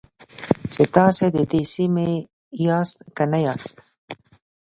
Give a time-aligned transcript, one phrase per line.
[0.73, 2.09] چې تاسو د دې سیمې
[2.65, 3.75] یاست که نه یاست.